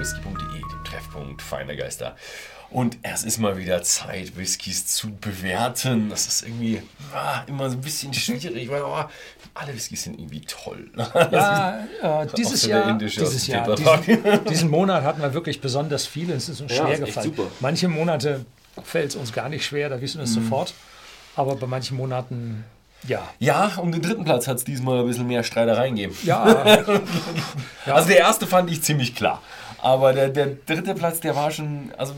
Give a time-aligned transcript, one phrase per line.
[0.00, 2.16] www.whisky.de, dem Treffpunkt feiner Geister.
[2.70, 6.08] Und es ist mal wieder Zeit, Whiskys zu bewerten.
[6.08, 6.80] Das ist irgendwie
[7.12, 9.04] ah, immer so ein bisschen schwierig, weil oh,
[9.54, 10.88] alle Whiskys sind irgendwie toll.
[11.32, 16.34] Ja, äh, dieses Jahr, dieses Jahr diesen, diesen, Monat hatten wir wirklich besonders viele.
[16.34, 17.34] Es ist uns schwer ja, gefallen.
[17.58, 18.46] Manche Monate
[18.84, 20.44] fällt es uns gar nicht schwer, da wissen wir es mhm.
[20.44, 20.72] sofort.
[21.34, 22.64] Aber bei manchen Monaten
[23.08, 23.28] ja.
[23.38, 26.16] Ja, um den dritten Platz hat es diesmal ein bisschen mehr Streitereien gegeben.
[26.22, 26.82] Ja.
[27.86, 27.94] ja.
[27.94, 29.40] Also der erste fand ich ziemlich klar.
[29.82, 31.92] Aber der, der dritte Platz, der war schon.
[31.96, 32.14] Also,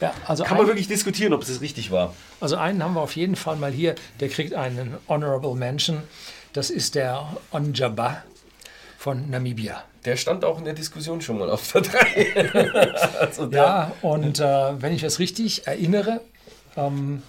[0.00, 2.14] ja, also kann man wirklich diskutieren, ob es richtig war.
[2.40, 6.02] Also einen haben wir auf jeden Fall mal hier, der kriegt einen Honorable Mention.
[6.52, 8.22] Das ist der Onjaba
[8.98, 9.84] von Namibia.
[10.04, 12.82] Der stand auch in der Diskussion schon mal auf der 3.
[13.20, 16.20] also ja, und äh, wenn ich das richtig erinnere,
[16.76, 17.22] ähm,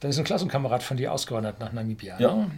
[0.00, 2.18] dann ist ein Klassenkamerad von dir ausgewandert nach Namibia.
[2.18, 2.34] Ja.
[2.34, 2.50] Ne?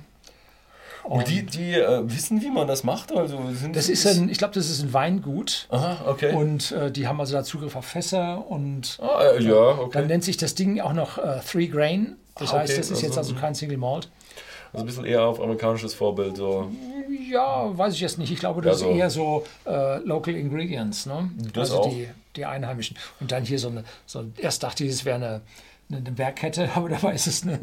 [1.08, 3.12] Und, die, die äh, wissen, wie man das macht?
[3.12, 5.66] Also sind das ist ein, ich glaube, das ist ein Weingut.
[5.70, 6.34] Aha, okay.
[6.34, 9.90] Und äh, die haben also da Zugriff auf Fässer und ah, äh, ja, okay.
[9.92, 12.16] dann nennt sich das Ding auch noch äh, Three Grain.
[12.38, 12.80] Das ah, heißt, okay.
[12.80, 14.08] das ist also, jetzt also kein Single Malt.
[14.72, 16.36] Also ein bisschen eher auf amerikanisches Vorbild.
[16.36, 16.70] So.
[17.30, 18.32] Ja, weiß ich jetzt nicht.
[18.32, 18.92] Ich glaube, das ja, so.
[18.92, 21.06] ist eher so äh, Local Ingredients.
[21.06, 21.30] Ne?
[21.52, 21.90] Das also auch.
[21.90, 22.96] Die, die Einheimischen.
[23.20, 25.40] Und dann hier so eine, so, erst dachte ich, es wäre eine
[25.90, 27.58] eine Bergkette, aber dabei ist es eine,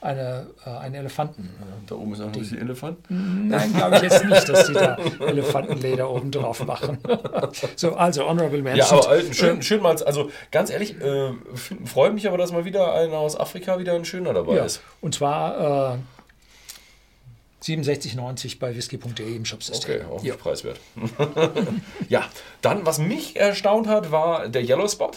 [0.00, 1.50] eine, äh, ein Elefanten.
[1.86, 2.98] Da oben ist auch noch ein bisschen Elefant?
[3.08, 6.98] Nein, glaube ich jetzt nicht, dass die da Elefantenleder oben drauf machen.
[7.76, 8.98] so, also Honorable Mention.
[8.98, 11.32] Ja, aber äh, schön, schön mal, also ganz ehrlich, äh,
[11.84, 14.64] freut mich aber, dass mal wieder einer aus Afrika wieder ein schöner dabei ja.
[14.64, 14.80] ist.
[15.00, 15.98] Und zwar äh,
[17.64, 20.02] 67,90 bei whisky.de im Shopsystem.
[20.02, 20.36] Okay, auch ja.
[20.36, 20.78] preiswert.
[22.08, 22.24] ja,
[22.60, 25.12] dann, was mich erstaunt hat, war der Yellow Spot.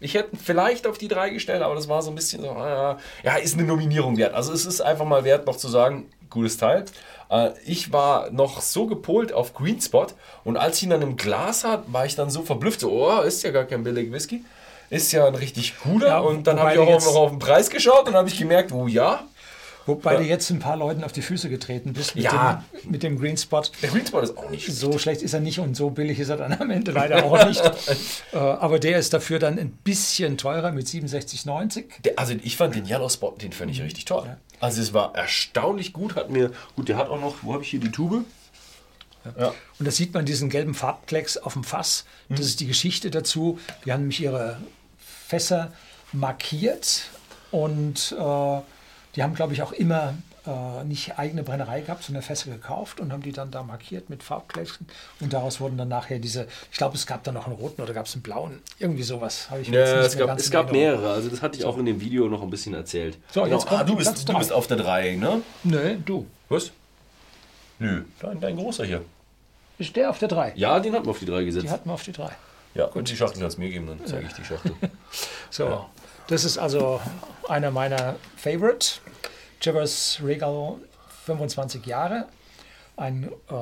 [0.00, 2.96] Ich hätte vielleicht auf die drei gestellt, aber das war so ein bisschen so, äh,
[3.22, 4.34] ja, ist eine Nominierung wert.
[4.34, 6.86] Also es ist einfach mal wert, noch zu sagen, gutes Teil.
[7.30, 10.06] Äh, ich war noch so gepolt auf Green Spot
[10.44, 13.20] und als ich ihn dann im Glas hat, war ich dann so verblüfft, so, oh,
[13.20, 14.44] ist ja gar kein billig Whisky.
[14.88, 16.08] Ist ja ein richtig guter.
[16.08, 18.72] Ja, und dann habe ich auch noch auf den Preis geschaut und habe ich gemerkt,
[18.72, 19.24] oh ja,
[19.90, 20.20] Wobei ja.
[20.20, 22.64] du jetzt ein paar Leuten auf die Füße getreten bist mit, ja.
[22.84, 23.62] dem, mit dem Green Spot.
[23.82, 26.28] Der Green Spot ist auch nicht So schlecht ist er nicht und so billig ist
[26.28, 27.62] er dann am Ende leider auch nicht.
[28.32, 31.84] äh, aber der ist dafür dann ein bisschen teurer mit 67,90.
[32.16, 33.84] Also ich fand den Yellow Spot, den fand ich mhm.
[33.84, 34.24] richtig toll.
[34.26, 34.36] Ja.
[34.60, 37.70] Also es war erstaunlich gut, hat mir, gut, der hat auch noch, wo habe ich
[37.70, 38.24] hier die Tube?
[39.38, 39.52] Ja.
[39.78, 42.04] Und da sieht man diesen gelben Farbklecks auf dem Fass.
[42.28, 42.46] Das mhm.
[42.46, 43.58] ist die Geschichte dazu.
[43.84, 44.58] Die haben nämlich ihre
[45.26, 45.72] Fässer
[46.12, 47.04] markiert
[47.50, 48.60] und äh,
[49.16, 50.14] die haben, glaube ich, auch immer
[50.46, 54.22] äh, nicht eigene Brennerei gehabt, sondern Fässer gekauft und haben die dann da markiert mit
[54.22, 54.86] Farbkleckchen.
[55.20, 57.92] Und daraus wurden dann nachher diese, ich glaube, es gab dann noch einen roten oder
[57.92, 59.50] gab es einen blauen, irgendwie sowas.
[59.50, 62.00] Habe ich ja, es gab, es gab mehrere, also das hatte ich auch in dem
[62.00, 63.18] Video noch ein bisschen erzählt.
[63.30, 63.56] So, genau.
[63.56, 65.42] jetzt kommt, ah, du, bist, du bist auf der 3, ne?
[65.64, 66.26] Nö, du.
[66.48, 66.70] Was?
[67.78, 69.02] Nö, dein, dein großer hier.
[69.78, 70.52] Ist der auf der 3?
[70.56, 71.64] Ja, den hatten wir auf die 3 gesetzt.
[71.64, 72.30] Die hatten wir auf die 3.
[72.74, 72.96] Ja, Gut.
[72.96, 74.72] und die Schachtel kannst du mir geben, dann zeige ich die Schachtel.
[75.50, 75.90] so, ja.
[76.30, 77.00] Das ist also
[77.48, 79.00] einer meiner Favorite.
[79.60, 80.76] Chivers Regal
[81.26, 82.28] 25 Jahre.
[82.96, 83.54] Ein äh,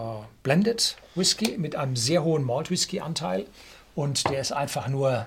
[0.43, 3.47] Blended Whisky mit einem sehr hohen Malt Whisky Anteil.
[3.95, 5.27] Und der ist einfach nur,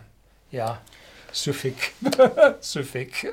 [0.52, 0.82] ja,
[1.32, 1.94] süffig,
[2.62, 3.28] süffig,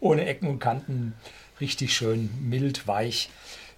[0.00, 1.14] ohne Ecken und Kanten,
[1.60, 3.30] richtig schön mild, weich.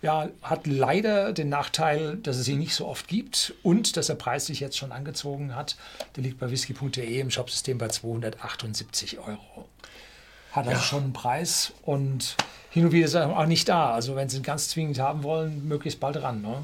[0.05, 4.17] Ja, hat leider den Nachteil, dass es ihn nicht so oft gibt und dass er
[4.17, 5.77] preislich jetzt schon angezogen hat.
[6.15, 9.67] Der liegt bei whisky.de im Shopsystem bei 278 Euro.
[10.53, 10.79] Hat also ja.
[10.79, 12.37] schon einen Preis und
[12.69, 13.95] hin und wieder ist er auch nicht da.
[13.95, 16.43] Also wenn sie ihn ganz zwingend haben wollen, möglichst bald ran.
[16.43, 16.63] Ne?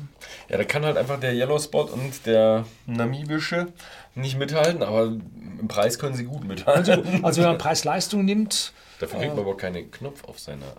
[0.50, 3.68] Ja, da kann halt einfach der Yellow Spot und der namibische
[4.14, 6.92] nicht mithalten, aber im Preis können sie gut mithalten.
[6.92, 8.74] Also, also wenn man Preis-Leistung nimmt.
[8.98, 10.76] Dafür kriegt man äh, aber keinen Knopf auf seiner.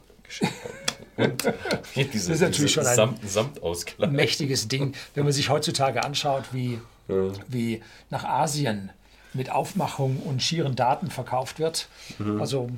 [1.17, 1.43] Und
[1.95, 4.11] diese, das ist natürlich schon ein Samt, Samtauskleid.
[4.11, 7.31] mächtiges Ding, wenn man sich heutzutage anschaut, wie, ja.
[7.47, 8.91] wie nach Asien
[9.33, 11.87] mit Aufmachung und schieren Daten verkauft wird.
[12.17, 12.41] Mhm.
[12.41, 12.69] Also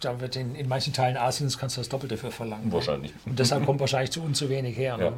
[0.00, 2.66] da wird in, in manchen Teilen Asiens kannst du das Doppelte dafür verlangen.
[2.66, 2.72] Ne?
[2.72, 3.12] Wahrscheinlich.
[3.24, 4.96] Und deshalb kommt wahrscheinlich zu uns zu wenig her.
[4.96, 5.04] Ne?
[5.04, 5.12] Ja.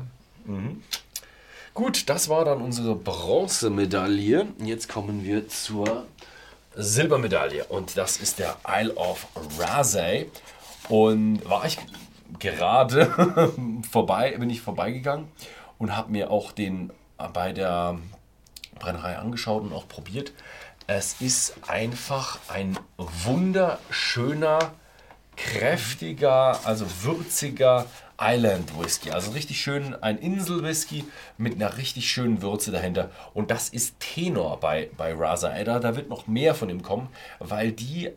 [0.46, 0.82] Mhm.
[1.72, 4.46] Gut, das war dann unsere Bronzemedaille.
[4.62, 6.06] Jetzt kommen wir zur
[6.76, 9.26] Silbermedaille und das ist der Isle of
[9.58, 10.30] Rasay.
[10.88, 11.78] Und war ich
[12.38, 13.50] gerade
[13.90, 15.28] vorbei, bin ich vorbeigegangen
[15.78, 16.92] und habe mir auch den
[17.32, 17.98] bei der
[18.78, 20.32] Brennerei angeschaut und auch probiert.
[20.86, 24.58] Es ist einfach ein wunderschöner,
[25.36, 27.86] kräftiger, also würziger
[28.20, 29.10] Island Whisky.
[29.10, 31.04] Also richtig schön ein Insel Whisky
[31.38, 33.10] mit einer richtig schönen Würze dahinter.
[33.32, 35.80] Und das ist Tenor bei, bei Raza Ada.
[35.80, 37.08] Da wird noch mehr von ihm kommen,
[37.40, 38.12] weil die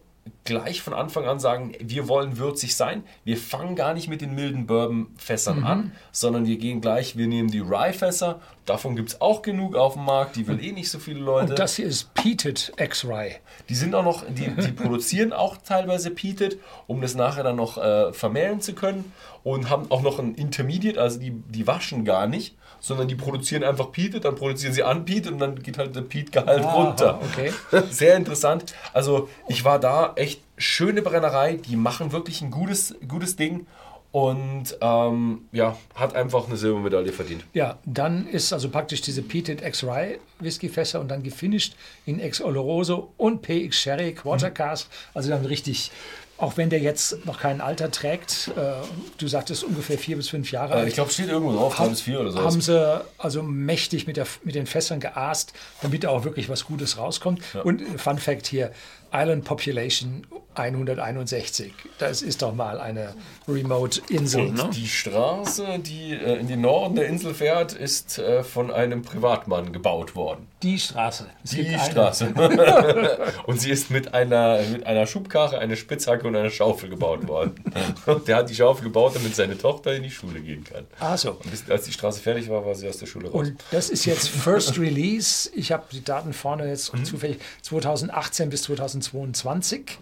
[0.48, 3.04] gleich von Anfang an sagen, wir wollen würzig sein.
[3.26, 7.52] Wir fangen gar nicht mit den milden Bourbon-Fässern an, sondern wir gehen gleich, wir nehmen
[7.52, 8.40] die Rye-Fässer.
[8.66, 11.52] Davon gibt es auch genug auf dem Markt, die will eh nicht so viele Leute.
[11.52, 13.36] Und das hier ist Peated X-Rye.
[13.70, 16.58] Die sind auch noch, die, die produzieren auch teilweise Peated,
[16.88, 19.12] um das nachher dann noch äh, vermählen zu können
[19.44, 23.64] und haben auch noch ein Intermediate, also die, die waschen gar nicht, sondern die produzieren
[23.64, 27.20] einfach Peated, dann produzieren sie Unpeated und dann geht halt der Peat-Gehalt Ah, runter.
[27.22, 27.52] okay.
[27.90, 28.74] Sehr interessant.
[28.94, 33.66] Also ich war da echt schöne Brennerei, die machen wirklich ein gutes, gutes Ding
[34.12, 37.44] und ähm, ja, hat einfach eine Silbermedaille verdient.
[37.54, 41.76] Ja, dann ist also praktisch diese Peated X-Rye Whiskyfässer und dann gefinisht
[42.06, 44.88] in Ex Oloroso und PX Sherry Quarter Cask.
[45.14, 45.92] Also dann richtig,
[46.38, 48.74] auch wenn der jetzt noch kein Alter trägt, äh,
[49.18, 50.88] du sagtest ungefähr vier bis fünf Jahre Äh, alt.
[50.90, 52.42] ich glaube, steht irgendwo drauf, 3 bis 4 oder so.
[52.44, 56.66] haben sie also mächtig mit, der, mit den Fässern geaßt, damit da auch wirklich was
[56.66, 57.42] Gutes rauskommt.
[57.64, 58.72] Und äh, Fun Fact hier,
[59.14, 61.72] Island Population 161.
[61.98, 63.14] Das ist doch mal eine
[63.48, 64.52] Remote-Insel.
[64.52, 64.70] Ne?
[64.74, 69.72] Die Straße, die äh, in den Norden der Insel fährt, ist äh, von einem Privatmann
[69.72, 70.48] gebaut worden.
[70.64, 71.28] Die Straße.
[71.44, 71.80] Es Die eine.
[71.80, 72.34] Straße.
[73.46, 77.56] und sie ist mit einer, mit einer Schubkarre, einer Spitzhacke und einer Schaufel gebaut worden.
[78.06, 80.86] Und der hat die Schaufel gebaut, damit seine Tochter in die Schule gehen kann.
[81.00, 81.32] Ah, so.
[81.32, 83.48] Und bis, als die Straße fertig war, war sie aus der Schule raus.
[83.48, 85.50] Und das ist jetzt First Release.
[85.56, 87.06] Ich habe die Daten vorne jetzt Mhm.
[87.06, 89.98] zufällig 2018 bis 2022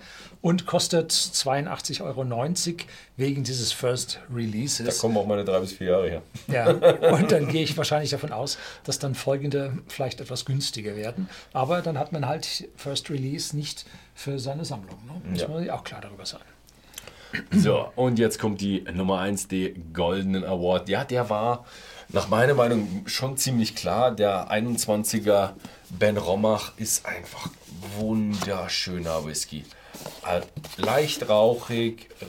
[0.45, 2.23] und kostet 82,90 Euro
[3.17, 4.99] wegen dieses First da Releases.
[4.99, 6.21] kommen auch meine drei bis vier Jahre her.
[6.47, 6.67] Ja,
[7.15, 11.29] und dann gehe ich wahrscheinlich davon aus, dass dann folgende vielleicht etwas günstiger werden.
[11.51, 14.99] Aber dann hat man halt First Release nicht für seine Sammlung.
[15.07, 15.19] Ne?
[15.31, 15.47] Muss Ja.
[15.47, 16.41] man sich auch klar darüber sein.
[17.51, 20.89] So, und jetzt kommt die Nummer 1, der Goldenen Award.
[20.89, 21.65] Ja, der war
[22.09, 24.11] nach meiner Meinung schon ziemlich klar.
[24.11, 25.53] Der 21er
[25.89, 27.49] Ben Romach ist einfach
[27.97, 29.63] wunderschöner Whisky.
[30.27, 30.41] Äh,
[30.77, 32.25] Leicht rauchig, äh,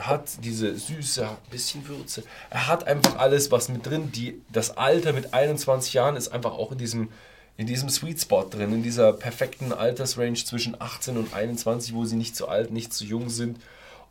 [0.00, 2.22] hat diese süße, bisschen Würze.
[2.50, 4.12] Er hat einfach alles, was mit drin.
[4.12, 7.08] Die, das Alter mit 21 Jahren ist einfach auch in diesem,
[7.56, 12.16] in diesem Sweet Spot drin, in dieser perfekten Altersrange zwischen 18 und 21, wo sie
[12.16, 13.58] nicht zu alt, nicht zu jung sind.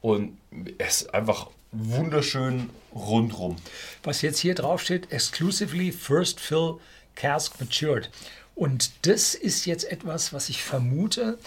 [0.02, 0.38] Und
[0.78, 3.58] es ist einfach wunderschön rundrum.
[4.04, 6.76] Was jetzt hier drauf steht, exclusively First Fill
[7.16, 8.10] Cask Matured.
[8.56, 11.38] Und das ist jetzt etwas, was ich vermute.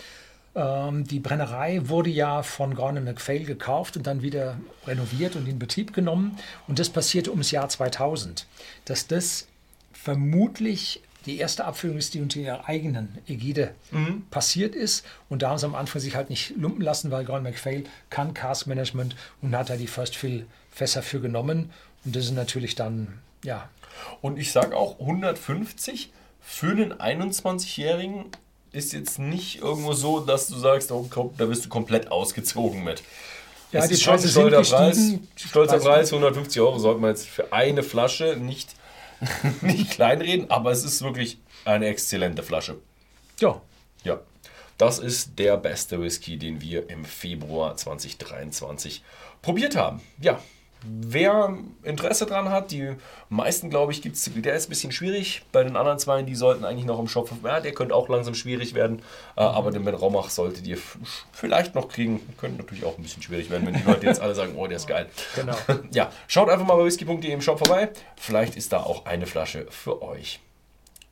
[0.55, 5.59] Ähm, die Brennerei wurde ja von Gordon MacPhail gekauft und dann wieder renoviert und in
[5.59, 6.39] Betrieb genommen.
[6.67, 8.47] Und das passierte ums Jahr 2000.
[8.85, 9.47] Dass das
[9.93, 13.75] vermutlich die erste Abfüllung ist, die unter ihrer eigenen Ägide
[14.31, 15.05] passiert ist.
[15.29, 18.35] Und da haben sie am Anfang sich halt nicht lumpen lassen, weil Gordon MacPhail kann
[18.35, 21.71] Cask Management und hat da die First Fill Fässer für genommen.
[22.05, 23.69] Und das ist natürlich dann, ja,
[24.21, 26.11] Und ich sage auch, 150
[26.41, 28.27] für einen 21-Jährigen
[28.73, 32.85] ist jetzt nicht irgendwo so, dass du sagst, oh, komm, da bist du komplett ausgezogen
[32.85, 33.03] mit.
[33.73, 35.13] Ja, es die ist schon ein sind stolzer Preis.
[35.37, 38.75] Stolzer Preis, 150 Euro sollte man jetzt für eine Flasche nicht,
[39.61, 42.77] nicht kleinreden, aber es ist wirklich eine exzellente Flasche.
[43.41, 43.61] ja,
[44.05, 44.21] Ja,
[44.77, 49.03] das ist der beste Whisky, den wir im Februar 2023
[49.43, 50.01] probiert haben.
[50.21, 50.41] Ja,
[50.85, 52.93] wer Interesse dran hat, die
[53.29, 55.43] meisten, glaube ich, gibt es, der ist ein bisschen schwierig.
[55.53, 58.35] Bei den anderen zwei, die sollten eigentlich noch im Shop, ja, der könnte auch langsam
[58.35, 59.03] schwierig werden,
[59.37, 60.79] äh, aber den Ben Romach solltet ihr
[61.33, 62.21] vielleicht noch kriegen.
[62.39, 64.77] Könnte natürlich auch ein bisschen schwierig werden, wenn die Leute jetzt alle sagen, oh, der
[64.77, 65.07] ist geil.
[65.35, 65.57] Genau.
[65.91, 67.91] Ja, schaut einfach mal bei whisky.de im Shop vorbei.
[68.17, 70.41] Vielleicht ist da auch eine Flasche für euch.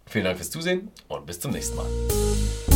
[0.06, 2.75] Vielen Dank fürs Zusehen und bis zum nächsten Mal.